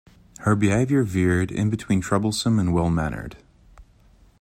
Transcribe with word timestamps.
Her 0.39 0.55
behavior 0.55 1.03
veered 1.03 1.51
in 1.51 1.69
between 1.69 2.01
troublesome 2.01 2.57
and 2.57 2.73
well-mannered. 2.73 3.37